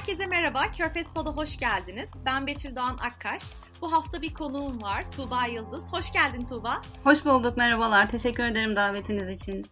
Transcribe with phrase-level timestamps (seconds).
[0.00, 2.10] Herkese merhaba, Körfez Pod'a hoş geldiniz.
[2.26, 3.42] Ben Betül Doğan Akkaş.
[3.80, 5.84] Bu hafta bir konuğum var, Tuğba Yıldız.
[5.92, 6.82] Hoş geldin Tuğba.
[7.04, 8.08] Hoş bulduk, merhabalar.
[8.08, 9.66] Teşekkür ederim davetiniz için.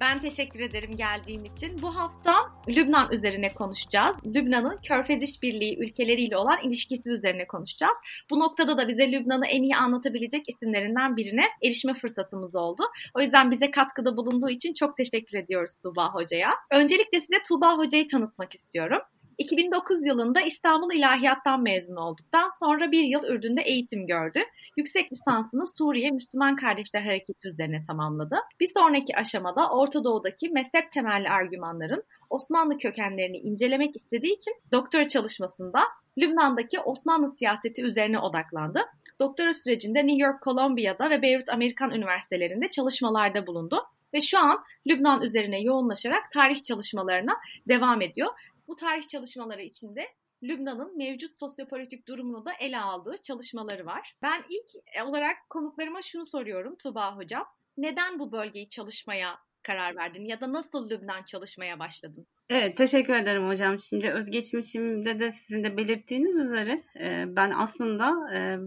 [0.00, 1.82] Ben teşekkür ederim geldiğin için.
[1.82, 2.34] Bu hafta
[2.68, 4.16] Lübnan üzerine konuşacağız.
[4.26, 7.96] Lübnan'ın Körfez İşbirliği ülkeleriyle olan ilişkisi üzerine konuşacağız.
[8.30, 12.82] Bu noktada da bize Lübnan'ı en iyi anlatabilecek isimlerinden birine erişme fırsatımız oldu.
[13.14, 16.50] O yüzden bize katkıda bulunduğu için çok teşekkür ediyoruz Tuğba Hoca'ya.
[16.70, 19.00] Öncelikle size Tuğba Hoca'yı tanıtmak istiyorum.
[19.40, 24.40] 2009 yılında İstanbul İlahiyat'tan mezun olduktan sonra bir yıl Ürdün'de eğitim gördü.
[24.76, 28.36] Yüksek lisansını Suriye Müslüman Kardeşler Hareketi üzerine tamamladı.
[28.60, 35.80] Bir sonraki aşamada Orta Doğu'daki mezhep temelli argümanların Osmanlı kökenlerini incelemek istediği için doktora çalışmasında
[36.18, 38.80] Lübnan'daki Osmanlı siyaseti üzerine odaklandı.
[39.20, 45.22] Doktora sürecinde New York, Columbia'da ve Beyrut Amerikan Üniversitelerinde çalışmalarda bulundu ve şu an Lübnan
[45.22, 47.36] üzerine yoğunlaşarak tarih çalışmalarına
[47.68, 48.28] devam ediyor.
[48.70, 50.06] Bu tarih çalışmaları içinde
[50.42, 54.14] Lübnan'ın mevcut sosyopolitik durumunu da ele aldığı çalışmaları var.
[54.22, 54.70] Ben ilk
[55.08, 57.44] olarak konuklarıma şunu soruyorum Tuba Hocam.
[57.76, 62.26] Neden bu bölgeyi çalışmaya karar verdin ya da nasıl Lübnan çalışmaya başladın?
[62.50, 63.80] Evet teşekkür ederim hocam.
[63.80, 68.58] Şimdi özgeçmişimde de sizin de belirttiğiniz üzere e, ben aslında e,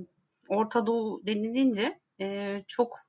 [0.47, 2.99] Orta Doğu denilince e, çok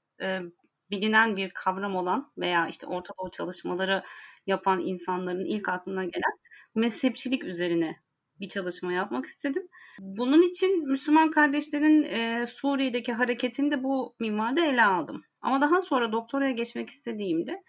[0.91, 4.03] bilinen bir kavram olan veya işte Orta Doğu çalışmaları
[4.47, 6.39] yapan insanların ilk aklına gelen
[6.75, 7.97] mezhepçilik üzerine
[8.41, 9.69] bir çalışma yapmak istedim.
[10.01, 15.23] Bunun için Müslüman kardeşlerin e, Suriye'deki hareketini de bu minvalde ele aldım.
[15.41, 17.63] Ama daha sonra doktoraya geçmek istediğimde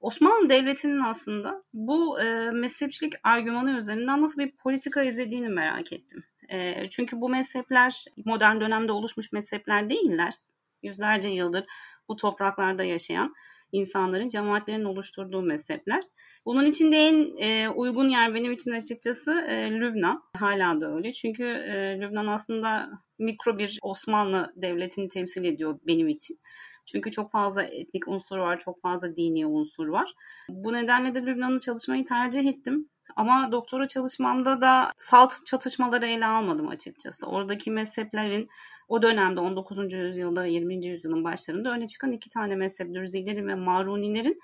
[0.00, 6.24] Osmanlı Devleti'nin aslında bu e, mezhepçilik argümanı üzerinden nasıl bir politika izlediğini merak ettim.
[6.48, 10.34] E, çünkü bu mezhepler modern dönemde oluşmuş mezhepler değiller.
[10.82, 11.64] Yüzlerce yıldır
[12.08, 13.34] bu topraklarda yaşayan
[13.72, 16.02] insanların, cemaatlerin oluşturduğu mezhepler.
[16.46, 20.22] Bunun için de en e, uygun yer benim için açıkçası e, Lübnan.
[20.36, 21.12] Hala da öyle.
[21.12, 26.38] Çünkü e, Lübnan aslında mikro bir Osmanlı devletini temsil ediyor benim için.
[26.86, 30.14] Çünkü çok fazla etnik unsur var, çok fazla dini unsur var.
[30.48, 32.88] Bu nedenle de Lübnan'ı çalışmayı tercih ettim.
[33.16, 37.26] Ama doktora çalışmamda da salt çatışmaları ele almadım açıkçası.
[37.26, 38.48] Oradaki mezheplerin
[38.88, 39.92] o dönemde 19.
[39.92, 40.86] yüzyılda 20.
[40.86, 44.38] yüzyılın başlarında öne çıkan iki tane mezhep Dürzilerin ve Marunilerin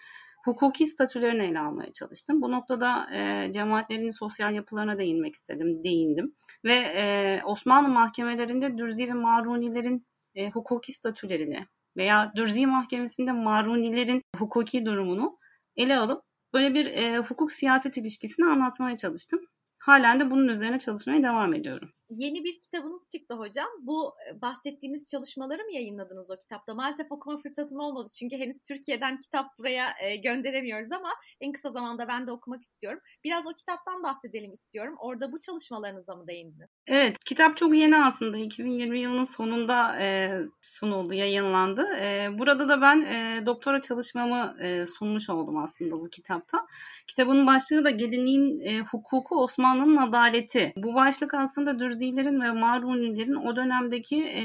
[0.44, 2.42] hukuki statülerini ele almaya çalıştım.
[2.42, 6.34] Bu noktada e, cemaatlerin sosyal yapılarına değinmek istedim, değindim.
[6.64, 11.66] Ve e, Osmanlı mahkemelerinde Dürzi ve Marunilerin e, hukuki statülerini
[11.96, 15.38] veya Dürzi Mahkemesi'nde Marunilerin hukuki durumunu
[15.76, 16.22] ele alıp
[16.54, 19.40] böyle bir e, hukuk siyaset ilişkisini anlatmaya çalıştım.
[19.84, 21.90] Halen de bunun üzerine çalışmaya devam ediyorum.
[22.10, 23.66] Yeni bir kitabınız çıktı hocam.
[23.80, 26.74] Bu e, bahsettiğiniz çalışmaları mı yayınladınız o kitapta?
[26.74, 31.08] Maalesef okuma fırsatım olmadı çünkü henüz Türkiye'den kitap buraya e, gönderemiyoruz ama
[31.40, 33.00] en kısa zamanda ben de okumak istiyorum.
[33.24, 34.94] Biraz o kitaptan bahsedelim istiyorum.
[34.98, 36.70] Orada bu çalışmalarınıza mı değindiniz?
[36.86, 38.38] Evet, kitap çok yeni aslında.
[38.38, 40.38] 2020 yılının sonunda e,
[40.74, 41.86] sunuldu, yayınlandı.
[42.00, 46.66] E, burada da ben e, doktora çalışmamı e, sunmuş oldum aslında bu kitapta.
[47.06, 50.72] Kitabın başlığı da Gelinliğin e, Hukuku Osmanlı'nın Adaleti.
[50.76, 54.42] Bu başlık aslında Dürzilerin ve Marunilerin o dönemdeki e,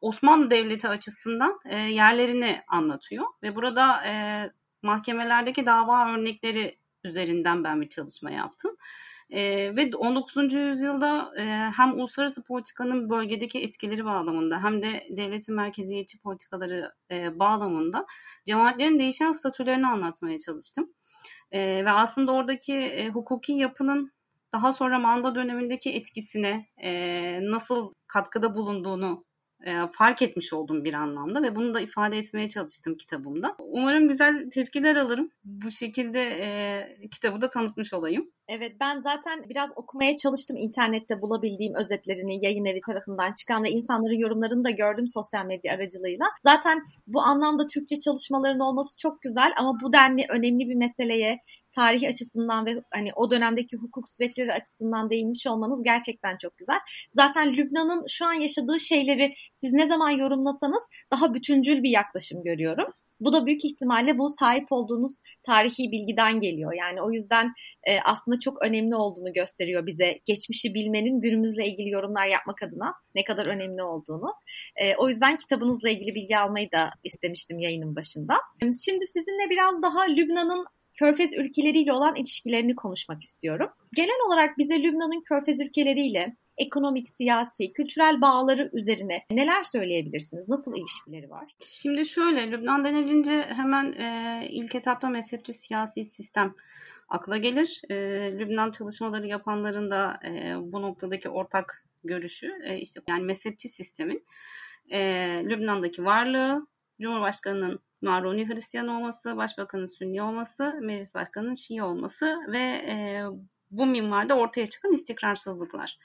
[0.00, 3.24] Osmanlı Devleti açısından e, yerlerini anlatıyor.
[3.42, 4.12] Ve burada e,
[4.82, 8.76] mahkemelerdeki dava örnekleri üzerinden ben bir çalışma yaptım.
[9.30, 10.54] E, ve 19.
[10.54, 11.42] yüzyılda e,
[11.76, 18.06] hem uluslararası politikanın bölgedeki etkileri bağlamında hem de devletin merkeziyetçi politikaları e, bağlamında
[18.44, 20.94] cemaatlerin değişen statülerini anlatmaya çalıştım.
[21.52, 24.12] E, ve aslında oradaki e, hukuki yapının
[24.52, 29.24] daha sonra manda dönemindeki etkisine e, nasıl katkıda bulunduğunu
[29.66, 33.56] e, fark etmiş oldum bir anlamda ve bunu da ifade etmeye çalıştım kitabımda.
[33.58, 35.30] Umarım güzel tepkiler alırım.
[35.44, 38.30] Bu şekilde e, kitabı da tanıtmış olayım.
[38.48, 44.18] Evet ben zaten biraz okumaya çalıştım internette bulabildiğim özetlerini yayın evi tarafından çıkan ve insanların
[44.18, 46.26] yorumlarını da gördüm sosyal medya aracılığıyla.
[46.42, 51.40] Zaten bu anlamda Türkçe çalışmaların olması çok güzel ama bu denli önemli bir meseleye
[51.78, 56.78] tarih açısından ve hani o dönemdeki hukuk süreçleri açısından değinmiş olmanız gerçekten çok güzel.
[57.14, 60.82] Zaten Lübnan'ın şu an yaşadığı şeyleri siz ne zaman yorumlasanız
[61.12, 62.86] daha bütüncül bir yaklaşım görüyorum.
[63.20, 66.72] Bu da büyük ihtimalle bu sahip olduğunuz tarihi bilgiden geliyor.
[66.72, 67.52] Yani o yüzden
[67.84, 70.20] e, aslında çok önemli olduğunu gösteriyor bize.
[70.24, 74.32] Geçmişi bilmenin günümüzle ilgili yorumlar yapmak adına ne kadar önemli olduğunu.
[74.76, 78.34] E, o yüzden kitabınızla ilgili bilgi almayı da istemiştim yayının başında.
[78.60, 80.64] Şimdi sizinle biraz daha Lübnan'ın
[80.98, 83.70] Körfez ülkeleriyle olan ilişkilerini konuşmak istiyorum.
[83.94, 90.48] Genel olarak bize Lübnan'ın Körfez ülkeleriyle ekonomik, siyasi, kültürel bağları üzerine neler söyleyebilirsiniz?
[90.48, 91.50] Nasıl ilişkileri var?
[91.60, 96.54] Şimdi şöyle Lübnan denilince hemen e, ilk etapta mezhepçi siyasi sistem
[97.08, 97.82] akla gelir.
[97.90, 97.94] E,
[98.38, 104.24] Lübnan çalışmaları yapanların da e, bu noktadaki ortak görüşü e, işte yani mezhepçi sistemin
[104.92, 104.98] e,
[105.44, 106.66] Lübnan'daki varlığı,
[107.00, 112.58] Cumhurbaşkanı'nın Maruni Hristiyan olması, Başbakanın Sünni olması, Meclis Başkanı'nın Şii olması ve
[112.88, 113.24] e,
[113.70, 115.98] bu minvalde ortaya çıkan istikrarsızlıklar.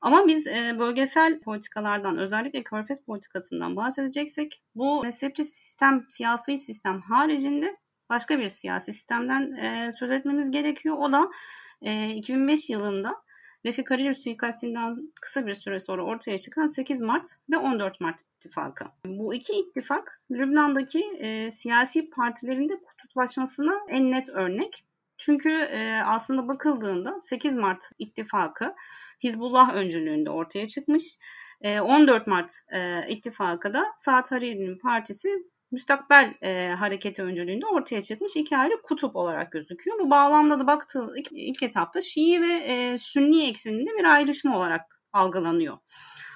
[0.00, 7.76] Ama biz e, bölgesel politikalardan özellikle Körfez politikasından bahsedeceksek bu mezhepçi sistem, siyasi sistem haricinde
[8.10, 10.96] başka bir siyasi sistemden e, söz etmemiz gerekiyor.
[10.98, 11.30] O da
[11.82, 13.22] e, 2005 yılında
[13.64, 18.84] Refik Hariri suikastinden kısa bir süre sonra ortaya çıkan 8 Mart ve 14 Mart ittifakı.
[19.04, 24.84] Bu iki ittifak Lübnan'daki e, siyasi partilerin de kutuplaşmasına en net örnek.
[25.18, 28.74] Çünkü e, aslında bakıldığında 8 Mart ittifakı
[29.22, 31.18] Hizbullah öncülüğünde ortaya çıkmış.
[31.60, 35.28] E, 14 Mart e, ittifakı da Saad Hariri'nin partisi
[35.70, 39.98] müstakbel e, hareketi öncülüğünde ortaya çıkmış iki ayrı kutup olarak gözüküyor.
[39.98, 44.80] Bu bağlamda da baktığı ilk, ilk etapta Şii ve e, Sünni ekseninde bir ayrışma olarak
[45.12, 45.78] algılanıyor.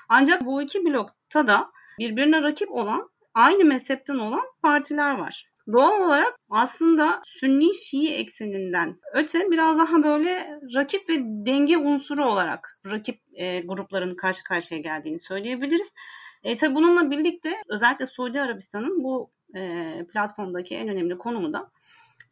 [0.09, 5.55] Ancak bu iki blokta da birbirine rakip olan aynı mezhepten olan partiler var.
[5.73, 12.81] Doğal olarak aslında Sünni Şii ekseninden öte biraz daha böyle rakip ve denge unsuru olarak
[12.91, 15.91] rakip e, grupların karşı karşıya geldiğini söyleyebiliriz.
[16.45, 21.71] E, tabii bununla birlikte özellikle Suudi Arabistan'ın bu e, platformdaki en önemli konumu da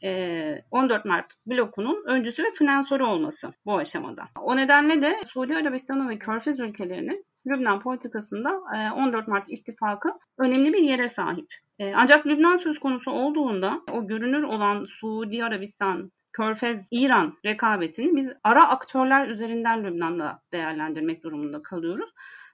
[0.05, 4.29] e, 14 Mart blokunun öncüsü ve finansörü olması bu aşamada.
[4.41, 8.61] O nedenle de Suudi Arabistan'ın ve Körfez ülkelerinin Lübnan politikasında
[8.97, 11.47] 14 Mart ittifakı önemli bir yere sahip.
[11.95, 18.69] Ancak Lübnan söz konusu olduğunda o görünür olan Suudi Arabistan, Körfez, İran rekabetini biz ara
[18.69, 22.11] aktörler üzerinden Lübnan'da değerlendirmek durumunda kalıyoruz.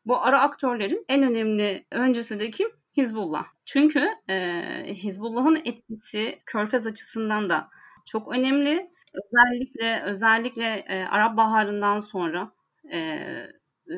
[0.08, 2.68] Bu ara aktörlerin en önemli öncüsü de kim?
[2.96, 3.44] Hizbullah.
[3.64, 4.34] Çünkü e,
[4.94, 7.68] Hizbullah'ın etkisi Körfez açısından da
[8.06, 8.90] çok önemli.
[9.14, 12.52] Özellikle özellikle e, Arap Baharı'ndan sonra
[12.92, 13.20] e,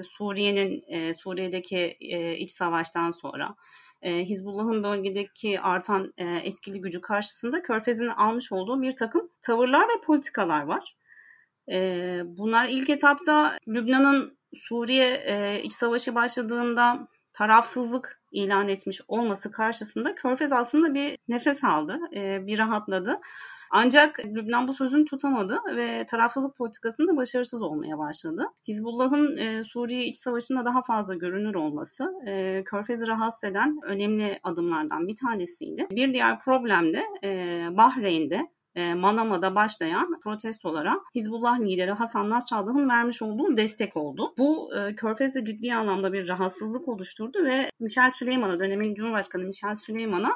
[0.02, 3.54] Suriye'nin e, Suriye'deki e, iç savaştan sonra
[4.02, 10.00] e, Hizbullah'ın bölgedeki artan e, etkili gücü karşısında Körfez'in almış olduğu bir takım tavırlar ve
[10.04, 10.96] politikalar var.
[11.72, 11.76] E,
[12.24, 20.52] bunlar ilk etapta Lübnan'ın Suriye e, iç savaşı başladığında tarafsızlık ilan etmiş olması karşısında Körfez
[20.52, 23.20] aslında bir nefes aldı, e, bir rahatladı.
[23.72, 28.44] Ancak Lübnan bu sözünü tutamadı ve tarafsızlık politikasında başarısız olmaya başladı.
[28.68, 35.08] Hizbullah'ın e, Suriye iç savaşında daha fazla görünür olması e, Körfez'i rahatsız eden önemli adımlardan
[35.08, 35.86] bir tanesiydi.
[35.90, 37.28] Bir diğer problem de e,
[37.76, 44.34] Bahreyn'de Manama'da başlayan protestolara Hizbullah lideri Hasan Nasrallah'ın vermiş olduğu destek oldu.
[44.38, 50.32] Bu e, Körfez'de ciddi anlamda bir rahatsızlık oluşturdu ve Michel Süleyman'a, dönemin Cumhurbaşkanı Michel Süleyman'a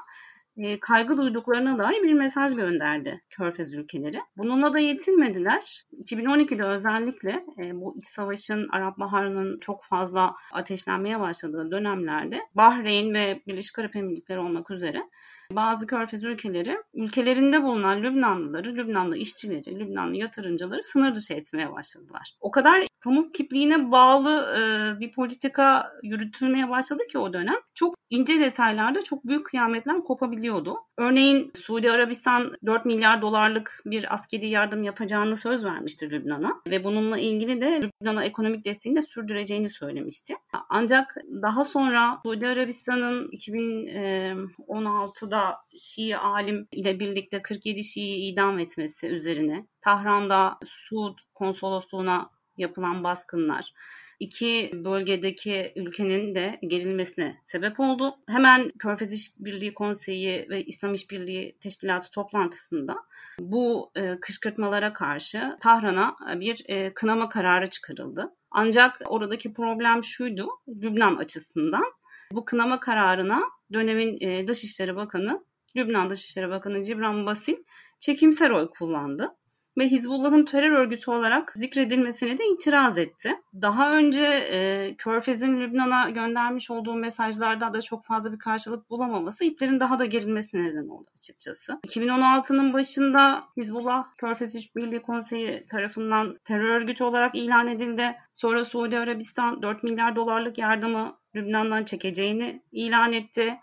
[0.56, 4.19] e, kaygı duyduklarına dair bir mesaj gönderdi Körfez ülkeleri.
[4.36, 5.84] Bununla da yetinmediler.
[5.92, 13.42] 2012'de özellikle e, bu iç savaşın Arap Baharı'nın çok fazla ateşlenmeye başladığı dönemlerde Bahreyn ve
[13.46, 15.02] Birleşik Arap Emirlikleri olmak üzere
[15.50, 22.37] bazı körfez ülkeleri ülkelerinde bulunan Lübnanlıları, Lübnanlı işçileri, Lübnanlı yatırımcıları sınır dışı etmeye başladılar.
[22.41, 27.56] O kadar pamuk kipliğine bağlı e, bir politika yürütülmeye başladı ki o dönem.
[27.75, 30.76] Çok ince detaylarda çok büyük kıyametler kopabiliyordu.
[30.99, 37.19] Örneğin Suudi Arabistan 4 milyar dolarlık bir askeri yardım yapacağını söz vermiştir Lübnan'a ve bununla
[37.19, 40.34] ilgili de Lübnan'a ekonomik desteğini de sürdüreceğini söylemişti.
[40.69, 49.67] Ancak daha sonra Suudi Arabistan'ın 2016'da Şii alim ile birlikte 47 Şii idam etmesi üzerine
[49.81, 53.72] Tahran'da Suud konsolosluğuna yapılan baskınlar
[54.21, 58.15] iki bölgedeki ülkenin de gerilmesine sebep oldu.
[58.29, 62.97] Hemen Körfez İşbirliği Konseyi ve İslam İşbirliği Teşkilatı toplantısında
[63.41, 68.35] bu e, kışkırtmalara karşı Tahran'a bir e, kınama kararı çıkarıldı.
[68.51, 71.85] Ancak oradaki problem şuydu Lübnan açısından.
[72.33, 73.43] Bu kınama kararına
[73.73, 75.44] dönemin e, Dışişleri Bakanı,
[75.77, 77.56] Lübnan Dışişleri Bakanı Cibran Basil
[78.01, 79.37] çekimsel oy kullandı
[79.78, 83.34] ve Hizbullah'ın terör örgütü olarak zikredilmesine de itiraz etti.
[83.62, 89.81] Daha önce e, Körfez'in Lübnan'a göndermiş olduğu mesajlarda da çok fazla bir karşılık bulamaması iplerin
[89.81, 91.81] daha da gerilmesine neden oldu açıkçası.
[91.86, 98.16] 2016'nın başında Hizbullah Körfez İşbirliği Konseyi tarafından terör örgütü olarak ilan edildi.
[98.34, 103.58] Sonra Suudi Arabistan 4 milyar dolarlık yardımı Lübnan'dan çekeceğini ilan etti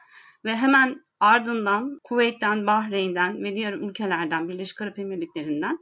[0.45, 5.79] ve hemen ardından Kuveyt'ten, Bahreyn'den ve diğer ülkelerden, Birleşik Arap Emirlikleri'nden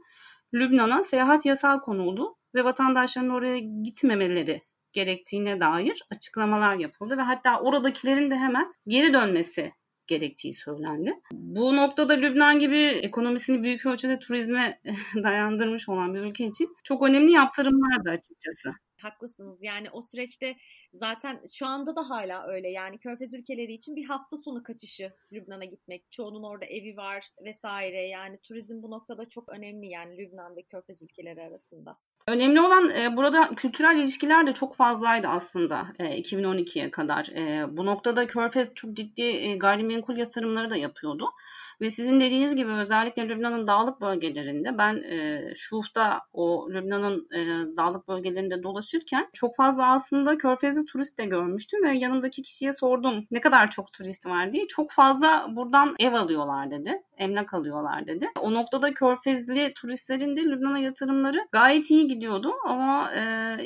[0.54, 8.30] Lübnan'a seyahat yasağı konuldu ve vatandaşların oraya gitmemeleri gerektiğine dair açıklamalar yapıldı ve hatta oradakilerin
[8.30, 9.72] de hemen geri dönmesi
[10.06, 11.14] gerektiği söylendi.
[11.32, 14.80] Bu noktada Lübnan gibi ekonomisini büyük ölçüde turizme
[15.24, 18.72] dayandırmış olan bir ülke için çok önemli yaptırımlardı açıkçası.
[19.02, 19.58] Haklısınız.
[19.62, 20.56] Yani o süreçte
[20.92, 22.70] zaten şu anda da hala öyle.
[22.70, 26.12] Yani Körfez ülkeleri için bir hafta sonu kaçışı Lübnan'a gitmek.
[26.12, 28.08] Çoğunun orada evi var vesaire.
[28.08, 31.96] Yani turizm bu noktada çok önemli yani Lübnan ve Körfez ülkeleri arasında.
[32.28, 37.26] Önemli olan e, burada kültürel ilişkiler de çok fazlaydı aslında e, 2012'ye kadar.
[37.26, 41.30] E, bu noktada Körfez çok ciddi e, gayrimenkul yatırımları da yapıyordu.
[41.80, 47.40] Ve sizin dediğiniz gibi özellikle Lübnan'ın dağlık bölgelerinde ben e, Şuf'ta o Lübnan'ın e,
[47.76, 53.40] dağlık bölgelerinde dolaşırken çok fazla aslında Körfezli turist de görmüştüm ve yanımdaki kişiye sordum ne
[53.40, 54.66] kadar çok turist var diye.
[54.66, 57.02] Çok fazla buradan ev alıyorlar dedi.
[57.18, 58.28] Emlak alıyorlar dedi.
[58.40, 63.20] O noktada Körfezli turistlerin de Lübnan'a yatırımları gayet iyi gidiyordu ama e,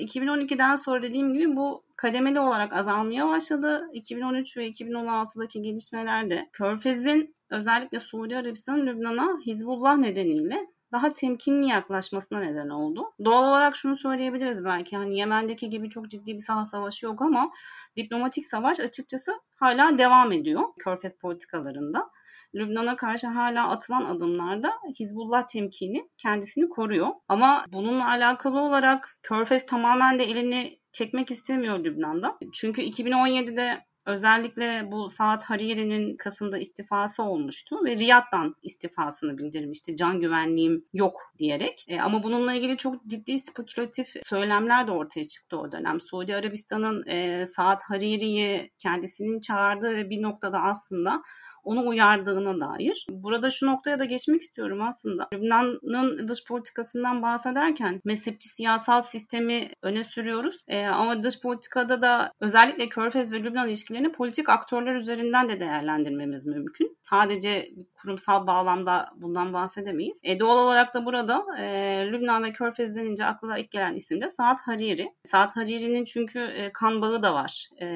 [0.05, 3.89] 2012'den sonra dediğim gibi bu kademeli olarak azalmaya başladı.
[3.93, 12.69] 2013 ve 2016'daki gelişmelerde Körfez'in özellikle Suudi Arabistan'ın Lübnan'a Hizbullah nedeniyle daha temkinli yaklaşmasına neden
[12.69, 13.13] oldu.
[13.25, 17.51] Doğal olarak şunu söyleyebiliriz belki hani Yemen'deki gibi çok ciddi bir saha savaşı yok ama
[17.97, 22.11] diplomatik savaş açıkçası hala devam ediyor Körfez politikalarında.
[22.55, 27.09] Lübnan'a karşı hala atılan adımlarda Hizbullah temkini kendisini koruyor.
[27.29, 32.39] Ama bununla alakalı olarak Körfez tamamen de elini çekmek istemiyor Lübnan'da.
[32.53, 39.97] Çünkü 2017'de Özellikle bu Saat Hariri'nin Kasım'da istifası olmuştu ve Riyad'dan istifasını bildirmişti.
[39.97, 41.85] Can güvenliğim yok diyerek.
[41.89, 46.01] E, ama bununla ilgili çok ciddi spekülatif söylemler de ortaya çıktı o dönem.
[46.01, 51.23] Suudi Arabistan'ın e, Saat Hariri'yi kendisinin çağırdığı ve bir noktada aslında
[51.65, 53.07] onu uyardığına dair.
[53.11, 55.29] Burada şu noktaya da geçmek istiyorum aslında.
[55.35, 60.59] Lübnan'ın dış politikasından bahsederken mezhepçi siyasal sistemi öne sürüyoruz.
[60.69, 66.47] E, ama dış politikada da özellikle Körfez ve Lübnan ilişkilerini politik aktörler üzerinden de değerlendirmemiz
[66.47, 66.97] mümkün.
[67.03, 67.71] Sadece
[68.03, 70.21] kurumsal bağlamda bundan bahsedemeyiz.
[70.23, 71.65] E, doğal olarak da burada e,
[72.13, 75.13] Lübnan ve Körfez denince akla ilk gelen isim de Saad Hariri.
[75.25, 77.69] Saad Hariri'nin çünkü e, kan bağı da var.
[77.81, 77.87] E,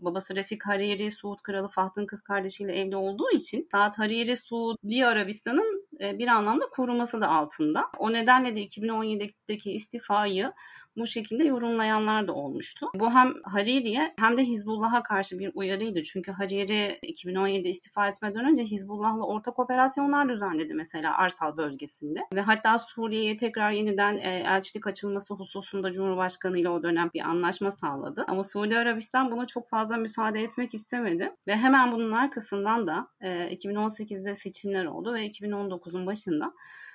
[0.00, 5.88] babası Refik Hariri, Suud Kralı Fahd'ın kız kardeşiyle evli olduğu için Saat Hariri Suudi Arabistan'ın
[6.00, 7.90] e, bir anlamda koruması da altında.
[7.98, 10.52] O nedenle de 2017'deki istifayı
[10.96, 12.86] bu şekilde yorumlayanlar da olmuştu.
[12.94, 16.02] Bu hem Hariri'ye hem de Hizbullah'a karşı bir uyarıydı.
[16.02, 22.20] Çünkü Hariri 2017 istifa etmeden önce Hizbullah'la ortak operasyonlar düzenledi mesela Arsal bölgesinde.
[22.34, 27.70] Ve hatta Suriye'ye tekrar yeniden e, elçilik açılması hususunda Cumhurbaşkanı ile o dönem bir anlaşma
[27.70, 28.24] sağladı.
[28.28, 31.32] Ama Suudi Arabistan buna çok fazla müsaade etmek istemedi.
[31.46, 36.52] Ve hemen bunun arkasından da e, 2018'de seçimler oldu ve 2019'un başında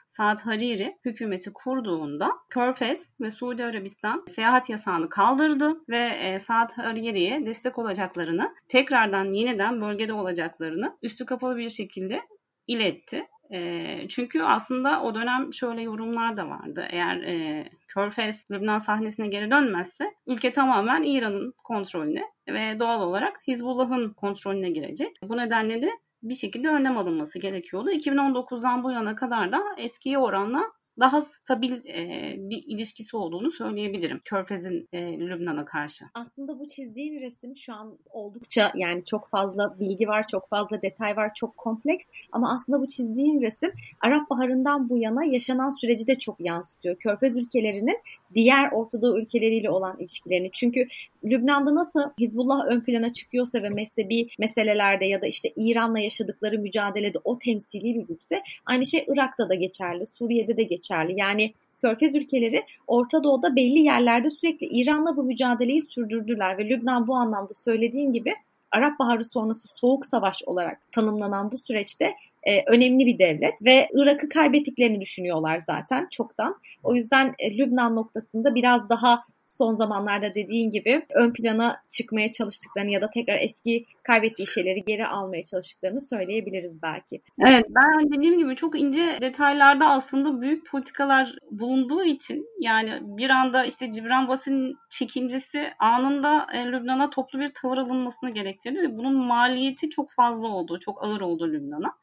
[0.09, 7.45] Saad Hariri hükümeti kurduğunda Körfez ve Suudi Arabistan seyahat yasağını kaldırdı ve e, Saad Hariri'ye
[7.45, 12.21] destek olacaklarını, tekrardan yeniden bölgede olacaklarını üstü kapalı bir şekilde
[12.67, 13.27] iletti.
[13.53, 16.87] E, çünkü aslında o dönem şöyle yorumlar da vardı.
[16.89, 24.13] Eğer e, Körfez Lübnan sahnesine geri dönmezse ülke tamamen İran'ın kontrolüne ve doğal olarak Hizbullah'ın
[24.13, 25.15] kontrolüne girecek.
[25.23, 25.91] Bu nedenle de
[26.23, 27.91] bir şekilde önlem alınması gerekiyordu.
[27.91, 34.89] 2019'dan bu yana kadar da eskiye oranla daha stabil e, bir ilişkisi olduğunu söyleyebilirim Körfez'in
[34.93, 36.05] e, Lübnan'a karşı.
[36.13, 41.17] Aslında bu çizdiğin resim şu an oldukça yani çok fazla bilgi var, çok fazla detay
[41.17, 43.71] var, çok kompleks ama aslında bu çizdiğin resim
[44.01, 46.95] Arap Baharı'ndan bu yana yaşanan süreci de çok yansıtıyor.
[46.95, 47.97] Körfez ülkelerinin
[48.35, 50.49] diğer Ortadoğu ülkeleriyle olan ilişkilerini.
[50.53, 50.87] Çünkü
[51.23, 57.17] Lübnan'da nasıl Hizbullah ön plana çıkıyorsa ve mezhebi meselelerde ya da işte İran'la yaşadıkları mücadelede
[57.23, 61.19] o temsili bir güçse aynı şey Irak'ta da geçerli, Suriye'de de geçerli.
[61.19, 67.15] Yani Körfez ülkeleri Orta Doğu'da belli yerlerde sürekli İran'la bu mücadeleyi sürdürdüler ve Lübnan bu
[67.15, 68.33] anlamda söylediğim gibi
[68.71, 74.29] Arap Baharı sonrası soğuk savaş olarak tanımlanan bu süreçte e, önemli bir devlet ve Irak'ı
[74.29, 76.55] kaybettiklerini düşünüyorlar zaten çoktan.
[76.83, 79.23] O yüzden e, Lübnan noktasında biraz daha
[79.59, 85.07] son zamanlarda dediğin gibi ön plana çıkmaya çalıştıklarını ya da tekrar eski kaybettiği şeyleri geri
[85.07, 87.21] almaya çalıştıklarını söyleyebiliriz belki.
[87.39, 93.65] Evet ben dediğim gibi çok ince detaylarda aslında büyük politikalar bulunduğu için yani bir anda
[93.65, 99.89] işte Cibran Bas'ın çekincesi anında e, Lübnan'a toplu bir tavır alınmasını gerektirdi ve bunun maliyeti
[99.89, 101.93] çok fazla oldu, çok ağır oldu Lübnan'a.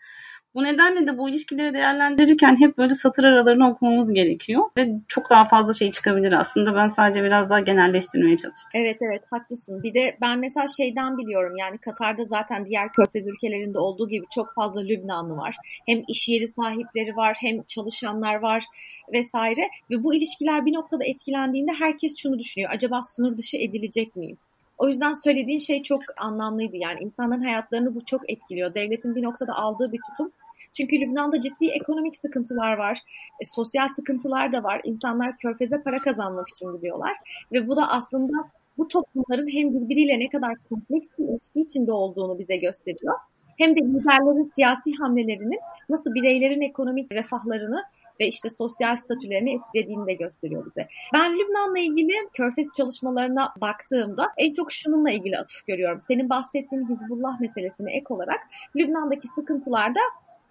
[0.57, 5.49] Bu nedenle de bu ilişkileri değerlendirirken hep böyle satır aralarını okumamız gerekiyor ve çok daha
[5.49, 6.75] fazla şey çıkabilir aslında.
[6.75, 8.71] Ben sadece biraz daha genelleştirmeye çalıştım.
[8.75, 9.83] Evet evet haklısın.
[9.83, 14.55] Bir de ben mesela şeyden biliyorum yani Katar'da zaten diğer körfez ülkelerinde olduğu gibi çok
[14.55, 15.57] fazla Lübnanlı var.
[15.87, 18.65] Hem iş yeri sahipleri var hem çalışanlar var
[19.13, 22.71] vesaire ve bu ilişkiler bir noktada etkilendiğinde herkes şunu düşünüyor.
[22.75, 24.37] Acaba sınır dışı edilecek miyim?
[24.79, 26.77] O yüzden söylediğin şey çok anlamlıydı.
[26.77, 28.75] Yani insanların hayatlarını bu çok etkiliyor.
[28.75, 30.33] Devletin bir noktada aldığı bir tutum.
[30.73, 32.99] Çünkü Lübnan'da ciddi ekonomik sıkıntılar var.
[33.41, 34.81] E, sosyal sıkıntılar da var.
[34.85, 37.17] İnsanlar körfeze para kazanmak için gidiyorlar.
[37.53, 42.39] Ve bu da aslında bu toplumların hem birbiriyle ne kadar kompleks bir ilişki içinde olduğunu
[42.39, 43.15] bize gösteriyor.
[43.59, 47.83] Hem de liderlerin siyasi hamlelerinin nasıl bireylerin ekonomik refahlarını
[48.21, 50.89] ve işte sosyal statülerini etkilediğini de gösteriyor bize.
[51.15, 56.01] Ben Lübnan'la ilgili körfez çalışmalarına baktığımda en çok şununla ilgili atıf görüyorum.
[56.09, 58.41] Senin bahsettiğin Hizbullah meselesine ek olarak
[58.77, 60.01] Lübnan'daki sıkıntılarda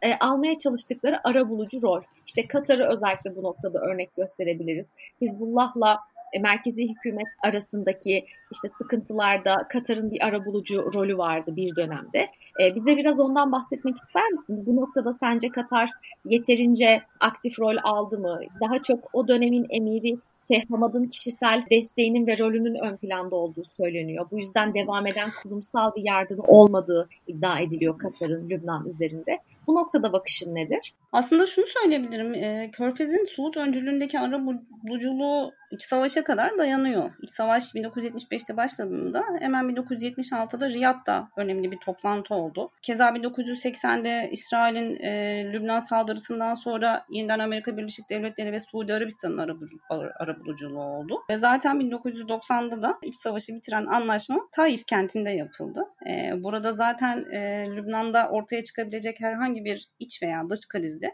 [0.06, 2.02] e, almaya çalıştıkları ara bulucu rol.
[2.28, 4.90] İşte Katar'ı özellikle bu noktada örnek gösterebiliriz.
[5.22, 6.00] Hizbullah'la
[6.34, 12.30] e, merkezi hükümet arasındaki işte sıkıntılarda Katar'ın bir ara bulucu rolü vardı bir dönemde.
[12.62, 14.64] E, bize biraz ondan bahsetmek ister misin?
[14.66, 15.90] Bu noktada sence Katar
[16.26, 18.40] yeterince aktif rol aldı mı?
[18.62, 20.18] Daha çok o dönemin emiri
[20.52, 24.26] Şeyh Hamad'ın kişisel desteğinin ve rolünün ön planda olduğu söyleniyor.
[24.32, 29.40] Bu yüzden devam eden kurumsal bir yardımı olmadığı iddia ediliyor Katar'ın Lübnan üzerinde.
[29.67, 30.93] Bu noktada bakışın nedir?
[31.12, 32.34] Aslında şunu söyleyebilirim.
[32.34, 34.39] E, Körfez'in Suud öncülüğündeki ara
[34.84, 37.12] buluculuğu iç savaşa kadar dayanıyor.
[37.22, 42.72] İç savaş 1975'te başladığında hemen 1976'da Riyad'da önemli bir toplantı oldu.
[42.81, 49.38] Keza 1980'de İsrail'in e, Lübnan saldırısından sonra yeniden Amerika Birleşik Devletleri ve Suudi Arabistan'ın
[50.19, 51.19] ara, buluculuğu oldu.
[51.29, 55.84] Ve zaten 1990'da da iç savaşı bitiren anlaşma Taif kentinde yapıldı.
[56.10, 61.12] E, burada zaten e, Lübnan'da ortaya çıkabilecek herhangi bir iç veya dış krizde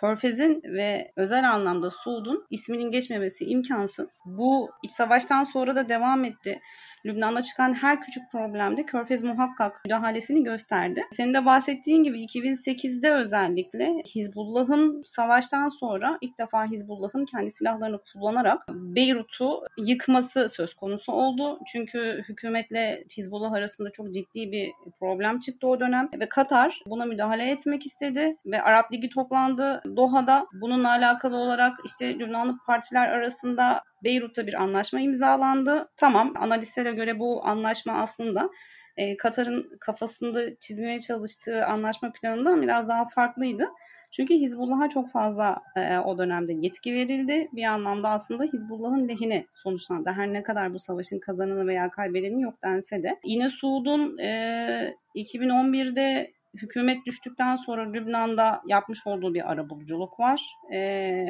[0.00, 4.10] Körfez'in ve özel anlamda Suud'un isminin geçmemesi imkansız.
[4.26, 6.60] Bu iç savaştan sonra da devam etti.
[7.06, 11.04] Lübnan'da çıkan her küçük problemde Körfez muhakkak müdahalesini gösterdi.
[11.16, 18.68] Senin de bahsettiğin gibi 2008'de özellikle Hizbullah'ın savaştan sonra ilk defa Hizbullah'ın kendi silahlarını kullanarak
[18.68, 21.58] Beyrut'u yıkması söz konusu oldu.
[21.66, 24.70] Çünkü hükümetle Hizbullah arasında çok ciddi bir
[25.00, 30.46] problem çıktı o dönem ve Katar buna müdahale etmek istedi ve Arap Ligi toplandı Doha'da.
[30.60, 35.88] Bununla alakalı olarak işte Lübnanlı partiler arasında Beyrut'ta bir anlaşma imzalandı.
[35.96, 38.50] Tamam analistlere göre bu anlaşma aslında
[38.96, 43.68] e, Katar'ın kafasında çizmeye çalıştığı anlaşma planından biraz daha farklıydı.
[44.10, 47.48] Çünkü Hizbullah'a çok fazla e, o dönemde yetki verildi.
[47.52, 50.10] Bir anlamda aslında Hizbullah'ın lehine sonuçlandı.
[50.10, 53.20] Her ne kadar bu savaşın kazananı veya kaybedeni yok dense de.
[53.24, 60.42] Yine Suud'un e, 2011'de hükümet düştükten sonra Lübnan'da yapmış olduğu bir arabuluculuk var.
[60.72, 61.26] E,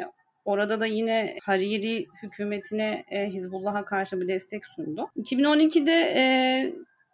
[0.47, 5.11] Orada da yine Hariri hükümetine e, Hizbullah'a karşı bir destek sundu.
[5.17, 6.23] 2012'de e,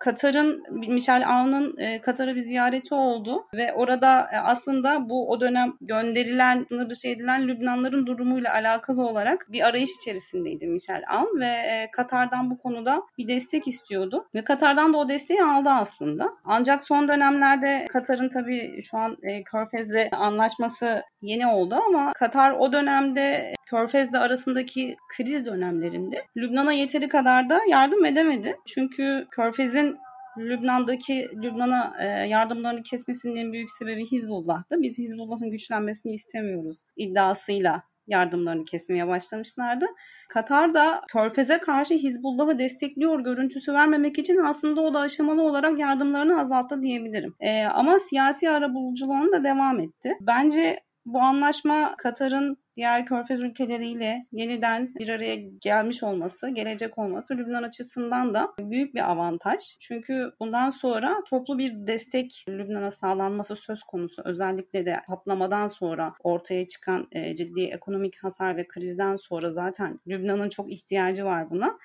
[0.02, 5.72] Katar'ın Michel Aoun'un e, Katar'a bir ziyareti oldu ve orada e, aslında bu o dönem
[5.80, 11.88] gönderilen, sınır dışı edilen Lübnanların durumuyla alakalı olarak bir arayış içerisindeydi Michel Aoun ve e,
[11.92, 16.30] Katar'dan bu konuda bir destek istiyordu ve Katar'dan da o desteği aldı aslında.
[16.44, 22.72] Ancak son dönemlerde Katar'ın tabii şu an e, Körfez'le anlaşması yeni oldu ama Katar o
[22.72, 28.56] dönemde Körfez'le arasındaki kriz dönemlerinde Lübnan'a yeteri kadar da yardım edemedi.
[28.66, 29.91] Çünkü Körfez'in
[30.38, 34.82] Lübnan'daki Lübnan'a e, yardımlarını kesmesinin en büyük sebebi Hizbullah'tı.
[34.82, 39.86] Biz Hizbullah'ın güçlenmesini istemiyoruz iddiasıyla yardımlarını kesmeye başlamışlardı.
[40.28, 46.40] Katar da Körfez'e karşı Hizbullah'ı destekliyor görüntüsü vermemek için aslında o da aşamalı olarak yardımlarını
[46.40, 47.34] azalttı diyebilirim.
[47.40, 50.16] Ee, ama siyasi arabuluculuğunu da devam etti.
[50.20, 57.62] Bence bu anlaşma Katar'ın diğer körfez ülkeleriyle yeniden bir araya gelmiş olması, gelecek olması Lübnan
[57.62, 59.76] açısından da büyük bir avantaj.
[59.80, 64.22] Çünkü bundan sonra toplu bir destek Lübnan'a sağlanması söz konusu.
[64.24, 70.48] Özellikle de patlamadan sonra ortaya çıkan e, ciddi ekonomik hasar ve krizden sonra zaten Lübnan'ın
[70.48, 71.78] çok ihtiyacı var buna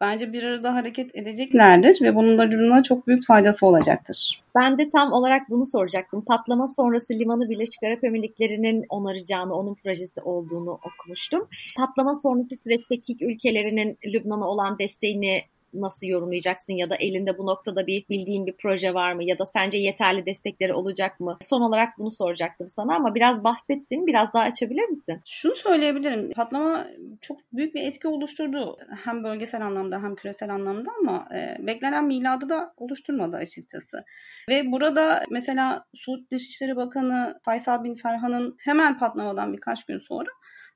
[0.00, 4.42] bence bir arada hareket edeceklerdir ve bunun da Lübnan'a çok büyük faydası olacaktır.
[4.54, 6.24] Ben de tam olarak bunu soracaktım.
[6.24, 11.48] Patlama sonrası limanı Birleşik Arap Emirlikleri'nin onaracağını, onun projesi olduğunu okumuştum.
[11.76, 15.42] Patlama sonrası süreçte KİK ülkelerinin Lübnan'a olan desteğini
[15.74, 19.46] nasıl yorumlayacaksın ya da elinde bu noktada bir bildiğin bir proje var mı ya da
[19.46, 21.38] sence yeterli destekleri olacak mı?
[21.40, 24.06] Son olarak bunu soracaktım sana ama biraz bahsettin.
[24.06, 25.20] Biraz daha açabilir misin?
[25.26, 26.32] Şunu söyleyebilirim.
[26.32, 26.86] Patlama
[27.20, 28.76] çok büyük bir etki oluşturdu.
[29.04, 34.04] Hem bölgesel anlamda hem küresel anlamda ama e, beklenen miladı da oluşturmadı açıkçası.
[34.48, 40.30] Ve burada mesela Suud Dışişleri Bakanı Faysal Bin Ferhan'ın hemen patlamadan birkaç gün sonra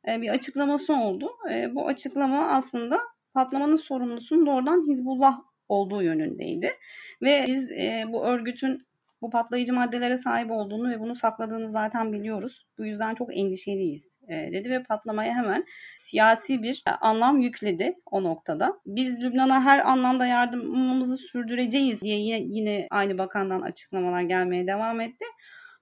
[0.08, 1.30] e, bir açıklaması oldu.
[1.50, 3.00] E, bu açıklama aslında
[3.34, 6.72] patlamanın sorumlusunun doğrudan Hizbullah olduğu yönündeydi.
[7.22, 8.86] Ve biz e, bu örgütün
[9.22, 12.66] bu patlayıcı maddelere sahip olduğunu ve bunu sakladığını zaten biliyoruz.
[12.78, 15.64] Bu yüzden çok endişeliyiz dedi ve patlamaya hemen
[15.98, 18.80] siyasi bir anlam yükledi o noktada.
[18.86, 25.24] Biz Lübnan'a her anlamda yardımımızı sürdüreceğiz diye yine aynı bakandan açıklamalar gelmeye devam etti.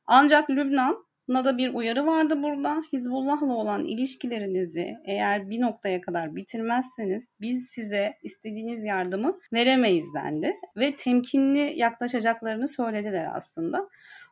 [0.07, 2.83] Ancak Lübnan da bir uyarı vardı burada.
[2.93, 10.55] Hizbullah'la olan ilişkilerinizi eğer bir noktaya kadar bitirmezseniz biz size istediğiniz yardımı veremeyiz dendi.
[10.77, 13.89] Ve temkinli yaklaşacaklarını söylediler aslında.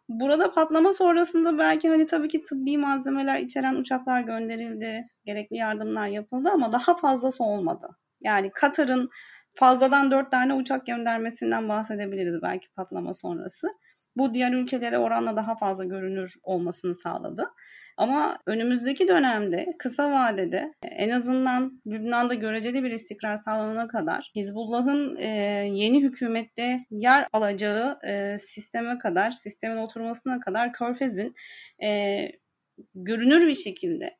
[0.09, 6.51] Burada patlama sonrasında belki hani tabii ki tıbbi malzemeler içeren uçaklar gönderildi, gerekli yardımlar yapıldı
[6.53, 7.89] ama daha fazlası olmadı.
[8.21, 9.11] Yani Katar'ın
[9.55, 13.69] fazladan dört tane uçak göndermesinden bahsedebiliriz belki patlama sonrası.
[14.17, 17.51] Bu diğer ülkelere oranla daha fazla görünür olmasını sağladı.
[17.97, 25.29] Ama önümüzdeki dönemde kısa vadede en azından Lübnan'da göreceli bir istikrar sağlanana kadar Hizbullah'ın e,
[25.75, 31.35] yeni hükümette yer alacağı e, sisteme kadar, sistemin oturmasına kadar Körfez'in
[31.83, 32.21] e,
[32.95, 34.17] görünür bir şekilde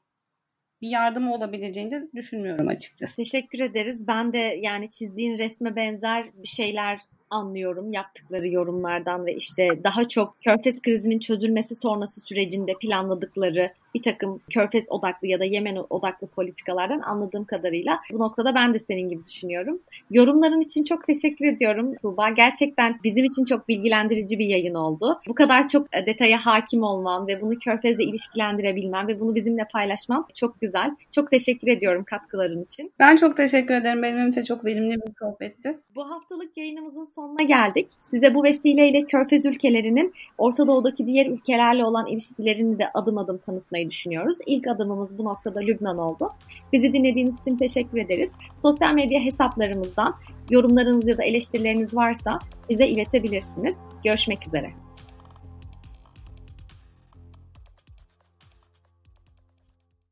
[0.81, 3.17] bir yardım olabileceğini de düşünmüyorum açıkçası.
[3.17, 4.07] Teşekkür ederiz.
[4.07, 7.01] Ben de yani çizdiğin resme benzer bir şeyler
[7.31, 14.41] anlıyorum yaptıkları yorumlardan ve işte daha çok Körfez krizinin çözülmesi sonrası sürecinde planladıkları bir takım
[14.55, 19.27] Körfez odaklı ya da Yemen odaklı politikalardan anladığım kadarıyla bu noktada ben de senin gibi
[19.27, 19.81] düşünüyorum.
[20.11, 22.31] Yorumların için çok teşekkür ediyorum Tuğba.
[22.31, 25.21] Gerçekten bizim için çok bilgilendirici bir yayın oldu.
[25.29, 30.27] Bu kadar çok e, detaya hakim olman ve bunu Körfez'le ilişkilendirebilmem ve bunu bizimle paylaşmam
[30.35, 30.97] çok güzel.
[31.11, 32.93] Çok teşekkür ediyorum katkıların için.
[32.99, 34.03] Ben çok teşekkür ederim.
[34.03, 35.79] Benim için çok verimli bir sohbetti.
[35.95, 37.89] Bu haftalık yayınımızın sonuna geldik.
[38.01, 43.80] Size bu vesileyle Körfez ülkelerinin Orta Doğu'daki diğer ülkelerle olan ilişkilerini de adım adım tanıtmayı
[43.89, 44.37] düşünüyoruz.
[44.47, 46.33] İlk adımımız bu noktada Lübnan oldu.
[46.73, 48.31] Bizi dinlediğiniz için teşekkür ederiz.
[48.63, 50.15] Sosyal medya hesaplarımızdan
[50.51, 52.39] yorumlarınız ya da eleştirileriniz varsa
[52.69, 53.77] bize iletebilirsiniz.
[54.05, 54.71] Görüşmek üzere.